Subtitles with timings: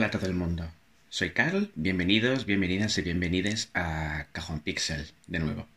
[0.00, 0.66] Hola a todo el mundo.
[1.10, 5.68] Soy Carl, bienvenidos, bienvenidas y bienvenides a Cajón Pixel de nuevo.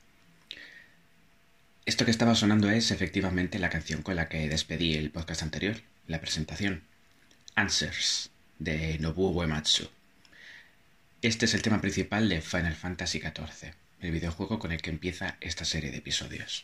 [1.85, 5.75] Esto que estaba sonando es efectivamente la canción con la que despedí el podcast anterior,
[6.07, 6.83] la presentación.
[7.55, 8.29] Answers,
[8.59, 9.89] de Nobuo Uematsu.
[11.21, 15.35] Este es el tema principal de Final Fantasy XIV, el videojuego con el que empieza
[15.41, 16.63] esta serie de episodios.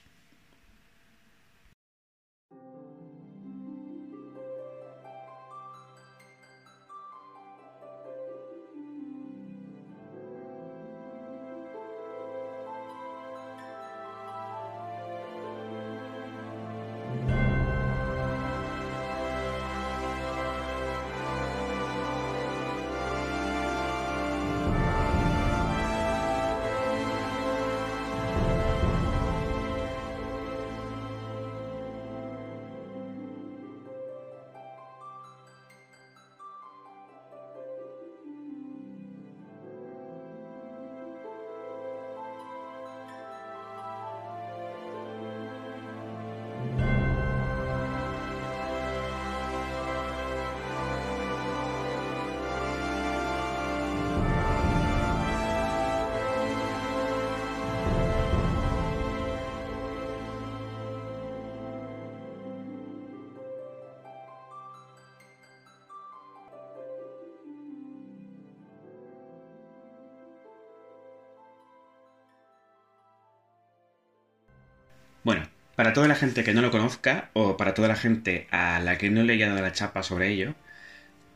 [75.80, 78.98] Para toda la gente que no lo conozca o para toda la gente a la
[78.98, 80.54] que no le haya dado la chapa sobre ello,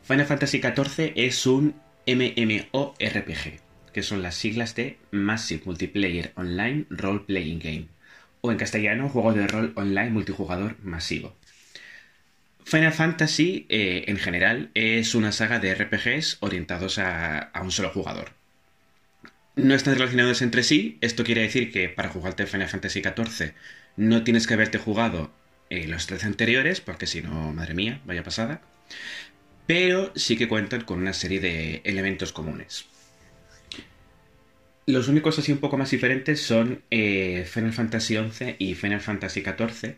[0.01, 3.61] Final Fantasy XIV es un MMORPG,
[3.93, 7.87] que son las siglas de Massive Multiplayer Online Role Playing Game,
[8.41, 11.37] o en castellano, juego de rol online multijugador masivo.
[12.65, 17.91] Final Fantasy, eh, en general, es una saga de RPGs orientados a, a un solo
[17.91, 18.31] jugador.
[19.55, 23.53] No están relacionados entre sí, esto quiere decir que para jugarte Final Fantasy XIV
[23.95, 25.31] no tienes que haberte jugado
[25.69, 28.61] eh, los 13 anteriores, porque si no, madre mía, vaya pasada.
[29.67, 32.85] Pero sí que cuentan con una serie de elementos comunes.
[34.85, 39.41] Los únicos así un poco más diferentes son eh, Final Fantasy XI y Final Fantasy
[39.41, 39.95] XIV,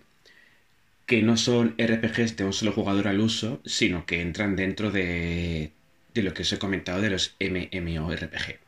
[1.06, 5.72] que no son RPGs de un solo jugador al uso, sino que entran dentro de,
[6.14, 8.65] de lo que os he comentado de los MMORPG.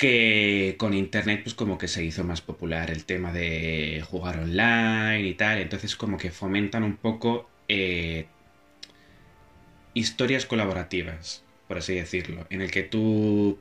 [0.00, 5.28] Que con internet, pues como que se hizo más popular el tema de jugar online
[5.28, 8.26] y tal, entonces como que fomentan un poco eh,
[9.94, 13.58] historias colaborativas, por así decirlo, en el que tú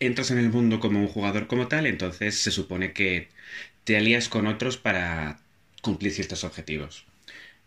[0.00, 3.28] entras en el mundo como un jugador como tal, entonces se supone que
[3.84, 5.40] te alías con otros para
[5.82, 7.06] cumplir ciertos objetivos.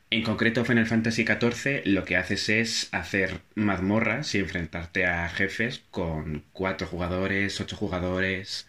[0.09, 5.83] En concreto, Final Fantasy XIV lo que haces es hacer mazmorras y enfrentarte a jefes
[5.91, 8.67] con 4 jugadores, 8 jugadores,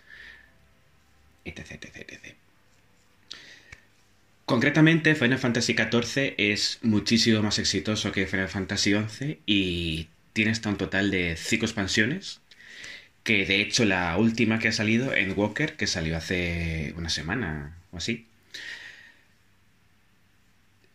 [1.44, 2.35] etc, etc, etc.
[4.46, 10.70] Concretamente, Final Fantasy XIV es muchísimo más exitoso que Final Fantasy XI y tiene hasta
[10.70, 12.41] un total de 5 expansiones,
[13.23, 17.76] que de hecho la última que ha salido en Walker, que salió hace una semana
[17.93, 18.26] o así,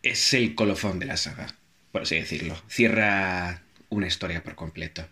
[0.04, 1.54] es el colofón de la saga,
[1.90, 2.60] por así decirlo.
[2.68, 5.06] Cierra una historia por completo.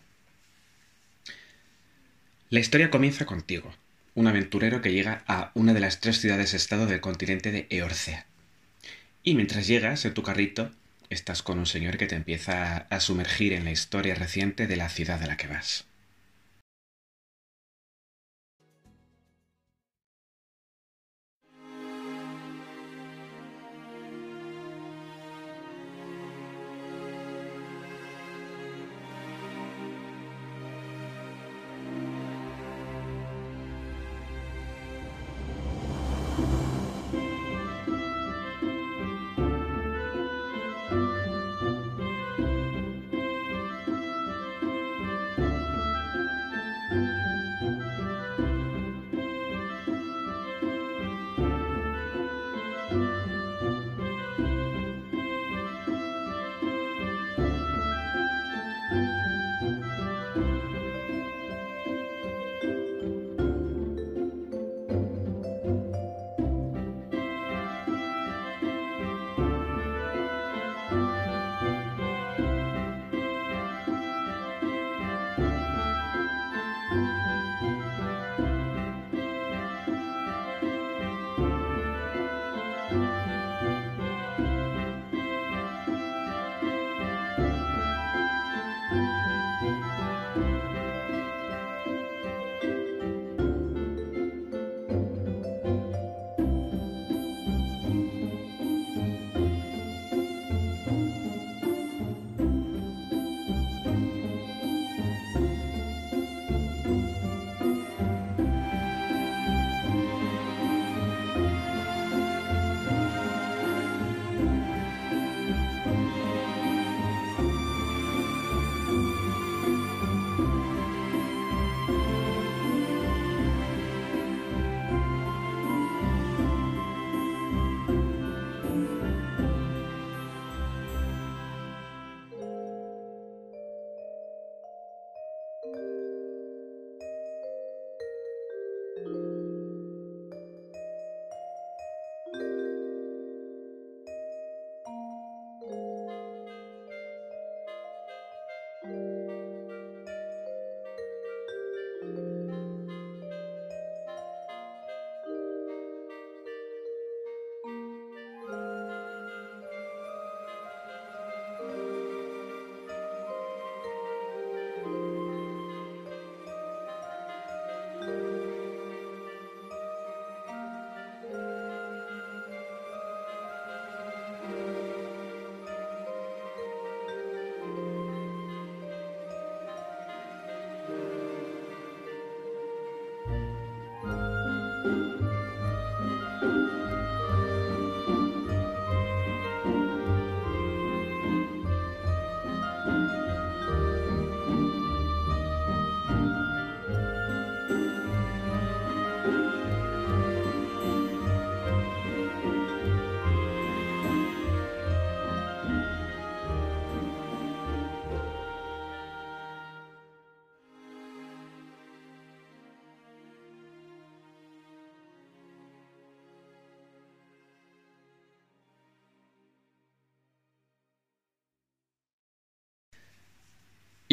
[2.51, 3.75] La historia comienza contigo,
[4.15, 8.27] un aventurero que llega a una de las tres ciudades-estado del continente de Eorcea.
[9.23, 10.71] Y mientras llegas en tu carrito,
[11.09, 14.91] estás con un señor que te empieza a sumergir en la historia reciente de la
[14.91, 15.87] ciudad a la que vas.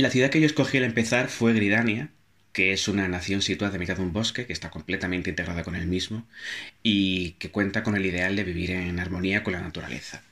[0.02, 2.08] La ciudad que yo escogí al empezar fue Gridania,
[2.54, 5.76] que es una nación situada en mitad de un bosque que está completamente integrada con
[5.76, 6.26] el mismo
[6.82, 10.24] y que cuenta con el ideal de vivir en armonía con la naturaleza.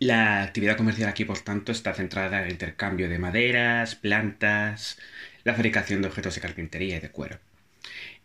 [0.00, 4.98] La actividad comercial aquí, por tanto, está centrada en el intercambio de maderas, plantas,
[5.44, 7.38] la fabricación de objetos de carpintería y de cuero.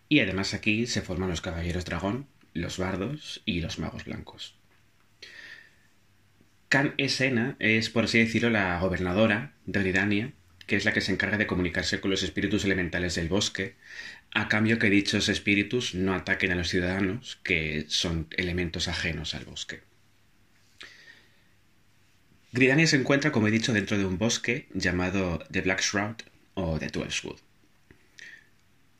[0.09, 4.55] Y además aquí se forman los caballeros dragón, los bardos y los magos blancos.
[6.75, 10.33] Can Esena es, por así decirlo, la gobernadora de Gridania,
[10.67, 13.75] que es la que se encarga de comunicarse con los espíritus elementales del bosque,
[14.31, 19.45] a cambio que dichos espíritus no ataquen a los ciudadanos, que son elementos ajenos al
[19.45, 19.83] bosque.
[22.51, 26.23] Gridania se encuentra, como he dicho, dentro de un bosque llamado The Black Shroud
[26.55, 27.39] o The Twelvewood.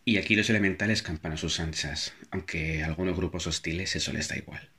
[0.06, 4.30] Y aquí los elementales campan a sus anchas, aunque a algunos grupos hostiles eso les
[4.30, 4.70] da igual.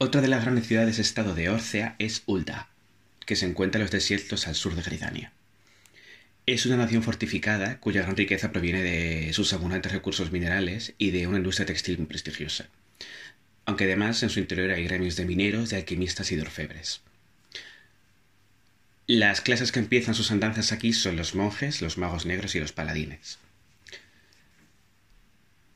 [0.00, 2.68] Otra de las grandes ciudades-estado de Orcea es Ulda,
[3.26, 5.32] que se encuentra en los desiertos al sur de Gridania.
[6.46, 11.26] Es una nación fortificada cuya gran riqueza proviene de sus abundantes recursos minerales y de
[11.26, 12.68] una industria textil muy prestigiosa,
[13.66, 17.00] aunque además en su interior hay gremios de mineros, de alquimistas y de orfebres.
[19.08, 22.70] Las clases que empiezan sus andanzas aquí son los monjes, los magos negros y los
[22.70, 23.38] paladines.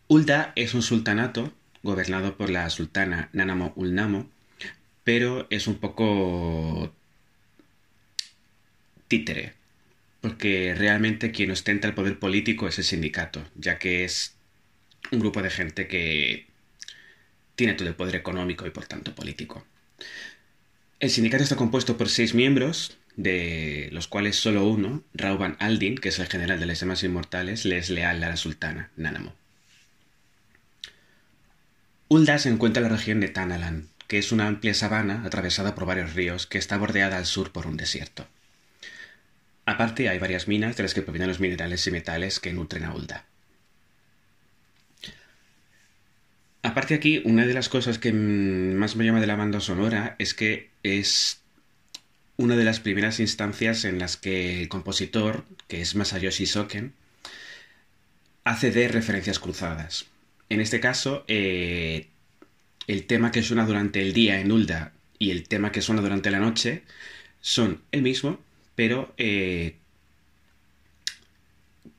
[0.07, 4.29] Ulda es un sultanato gobernado por la sultana Nanamo Ulnamo,
[5.05, 6.92] pero es un poco
[9.09, 9.55] títere,
[10.21, 14.35] porque realmente quien ostenta el poder político es el sindicato, ya que es
[15.11, 16.47] un grupo de gente que
[17.57, 19.66] tiene todo el poder económico y por tanto político.
[21.01, 26.11] El sindicato está compuesto por seis miembros, de los cuales solo uno, Rauban Aldin, que
[26.11, 29.35] es el general de las demás inmortales, le es leal a la sultana, Nanamo.
[32.12, 35.87] Ulda se encuentra en la región de Tanalan, que es una amplia sabana atravesada por
[35.87, 38.27] varios ríos que está bordeada al sur por un desierto.
[39.64, 42.94] Aparte hay varias minas de las que provienen los minerales y metales que nutren a
[42.94, 43.25] Ulda.
[46.62, 50.35] Aparte aquí, una de las cosas que más me llama de la banda sonora es
[50.35, 51.40] que es
[52.37, 56.92] una de las primeras instancias en las que el compositor, que es Masayoshi Soken,
[58.44, 60.12] hace de referencias cruzadas.
[60.53, 62.09] En este caso, eh,
[62.87, 66.31] el tema que suena durante el día en Ulda y el tema que suena durante
[66.31, 66.83] la noche
[67.41, 68.38] son el mismo,
[68.75, 69.79] pero eh,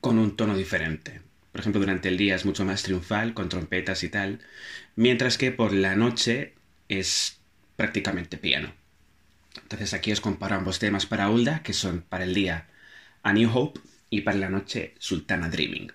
[0.00, 1.20] con un tono diferente.
[1.50, 4.38] Por ejemplo, durante el día es mucho más triunfal, con trompetas y tal,
[4.94, 6.54] mientras que por la noche
[6.88, 7.38] es
[7.74, 8.72] prácticamente piano.
[9.62, 12.68] Entonces aquí os comparo ambos temas para Ulda, que son para el día
[13.24, 15.90] A New Hope y para la noche Sultana Dreaming.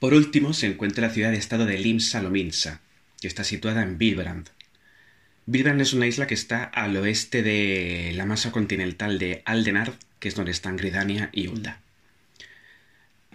[0.00, 2.80] Por último, se encuentra la ciudad-estado de Limsa Lominsa,
[3.20, 4.48] que está situada en Vilbrand.
[5.44, 10.28] Vilbrand es una isla que está al oeste de la masa continental de Aldenard, que
[10.28, 11.82] es donde están Gridania y Ulda.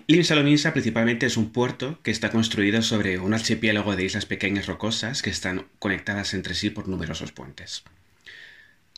[0.08, 4.66] Limsa Lominsa principalmente es un puerto que está construido sobre un archipiélago de islas pequeñas
[4.66, 7.84] rocosas que están conectadas entre sí por numerosos puentes.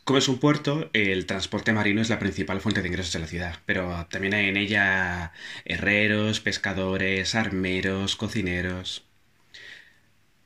[0.08, 3.28] Como es un puerto, el transporte marino es la principal fuente de ingresos de la
[3.28, 5.34] ciudad, pero también hay en ella
[5.66, 9.04] herreros, pescadores, armeros, cocineros.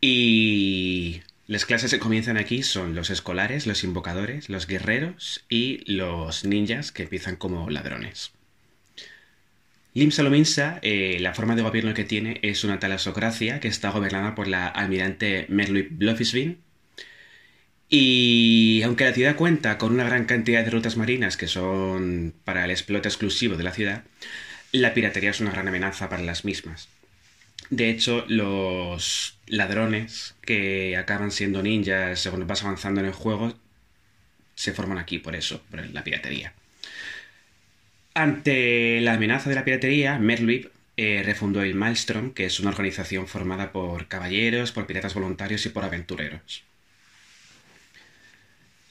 [0.01, 6.43] Y las clases que comienzan aquí son los escolares, los invocadores, los guerreros y los
[6.43, 8.31] ninjas que empiezan como ladrones.
[9.93, 14.47] Limsa eh, la forma de gobierno que tiene es una talasocracia que está gobernada por
[14.47, 16.63] la almirante Merluip Blofisvin,
[17.93, 22.63] y aunque la ciudad cuenta con una gran cantidad de rutas marinas que son para
[22.63, 24.05] el explote exclusivo de la ciudad,
[24.71, 26.87] la piratería es una gran amenaza para las mismas.
[27.69, 33.53] De hecho, los ladrones que acaban siendo ninjas según vas avanzando en el juego
[34.55, 36.53] se forman aquí por eso, por la piratería.
[38.13, 43.27] Ante la amenaza de la piratería, Merluip eh, refundó el Maelstrom, que es una organización
[43.27, 46.63] formada por caballeros, por piratas voluntarios y por aventureros.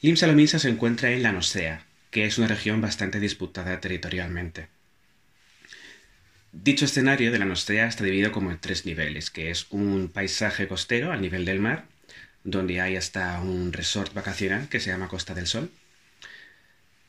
[0.03, 4.69] Limsa se encuentra en la Nosea, que es una región bastante disputada territorialmente.
[6.53, 11.13] Dicho escenario de la está dividido como en tres niveles, que es un paisaje costero
[11.13, 11.85] al nivel del mar,
[12.45, 15.71] donde hay hasta un resort vacacional que se llama Costa del Sol.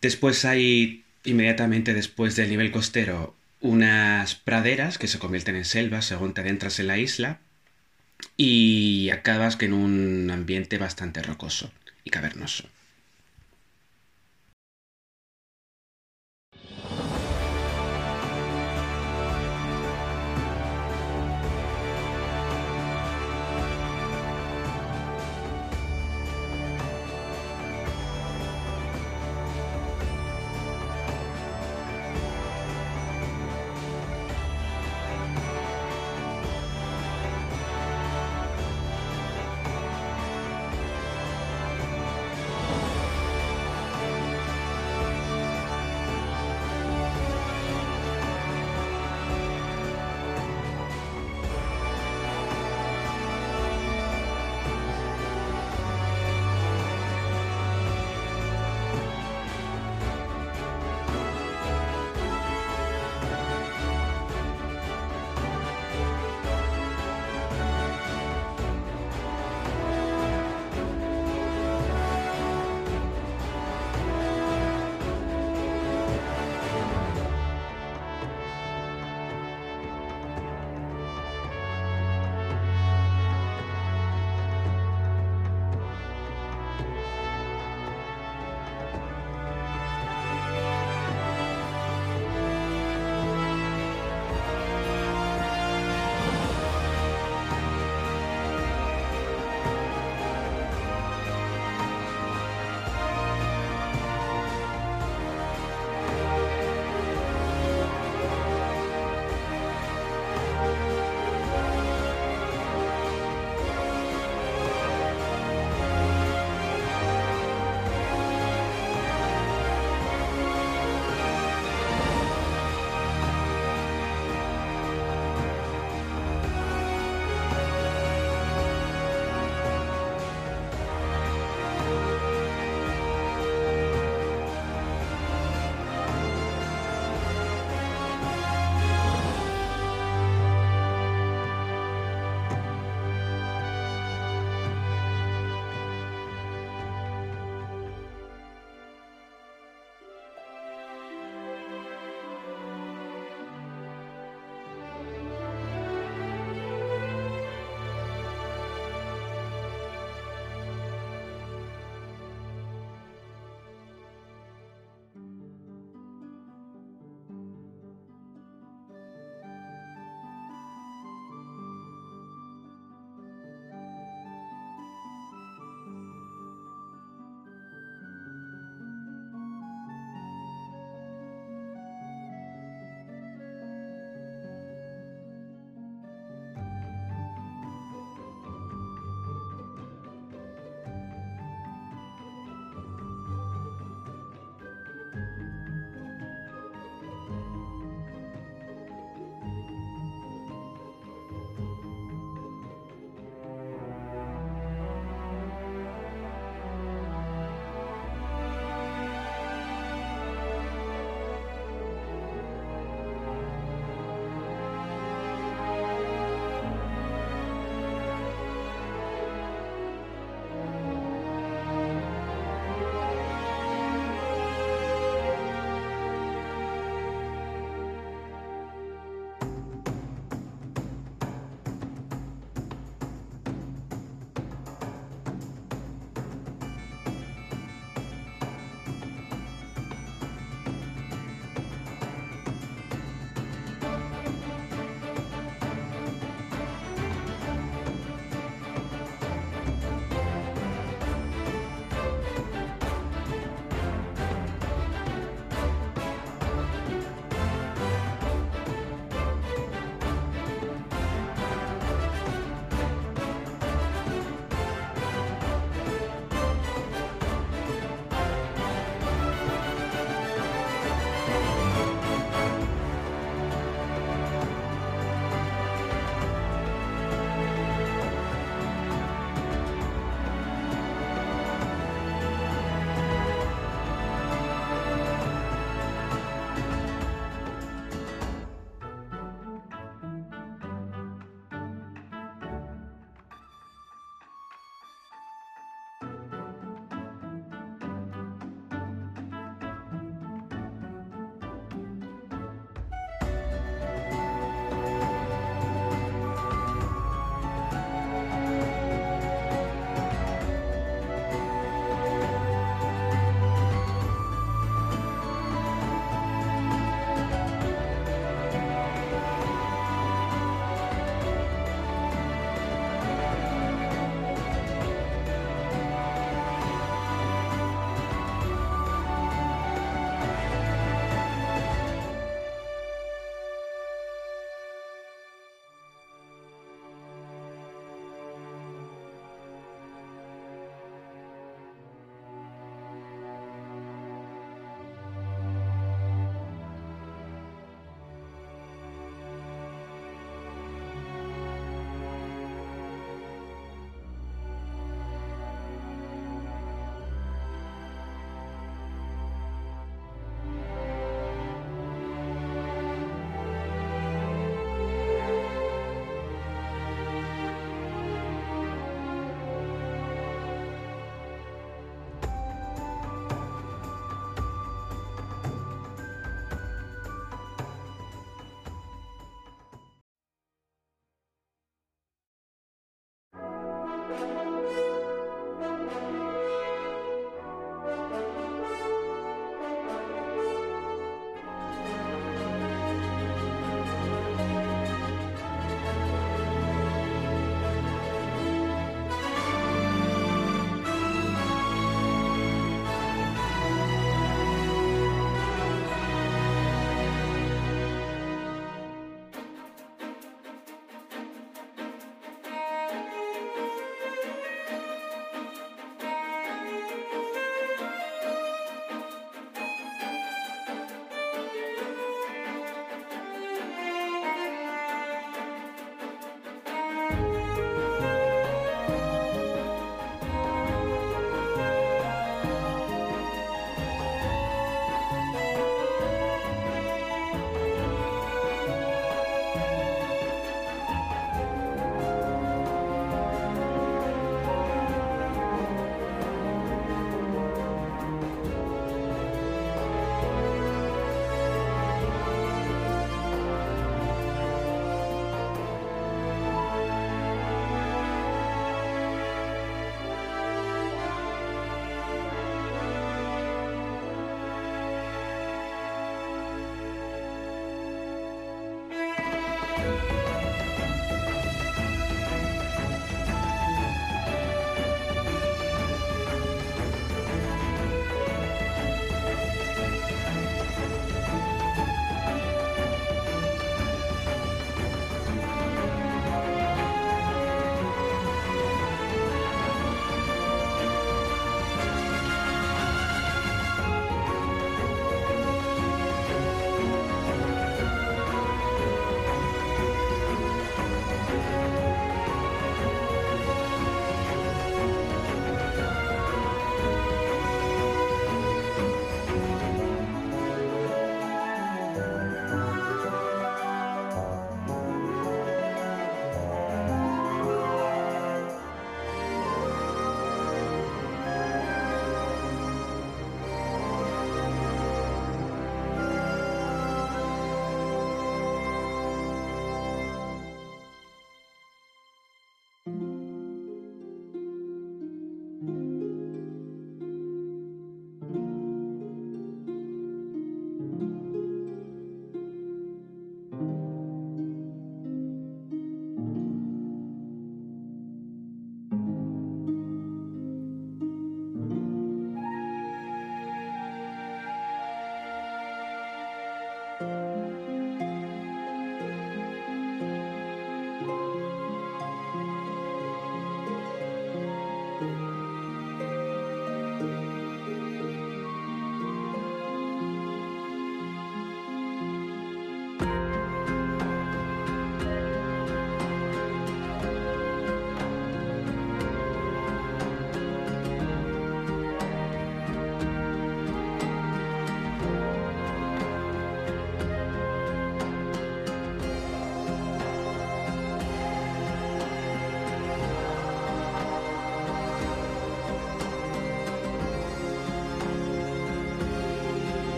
[0.00, 6.34] Después hay, inmediatamente después del nivel costero, unas praderas que se convierten en selvas según
[6.34, 7.38] te adentras en la isla
[8.36, 11.72] y acabas en un ambiente bastante rocoso
[12.04, 12.68] y cavernoso.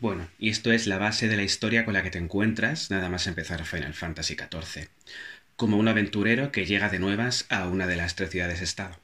[0.00, 3.08] Bueno, y esto es la base de la historia con la que te encuentras nada
[3.08, 4.88] más empezar Final Fantasy XIV,
[5.56, 8.96] como un aventurero que llega de nuevas a una de las tres ciudades-estado.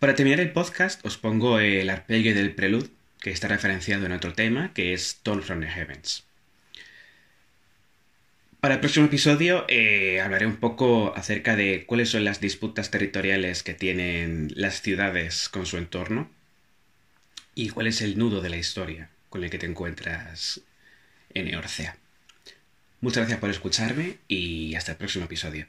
[0.00, 2.90] Para terminar el podcast os pongo el arpegio del prelude,
[3.20, 6.24] que está referenciado en otro tema, que es Tone from the Heavens.
[8.58, 13.62] Para el próximo episodio eh, hablaré un poco acerca de cuáles son las disputas territoriales
[13.62, 16.28] que tienen las ciudades con su entorno
[17.54, 20.60] y cuál es el nudo de la historia con el que te encuentras
[21.32, 21.96] en Eorcea.
[23.00, 25.66] Muchas gracias por escucharme y hasta el próximo episodio.